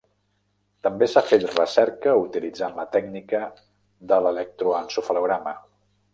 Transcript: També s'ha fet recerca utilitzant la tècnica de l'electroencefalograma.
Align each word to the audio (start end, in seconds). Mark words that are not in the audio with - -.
També 0.85 1.07
s'ha 1.11 1.21
fet 1.31 1.45
recerca 1.51 2.15
utilitzant 2.21 2.81
la 2.81 2.87
tècnica 2.97 3.43
de 4.13 4.21
l'electroencefalograma. 4.27 5.57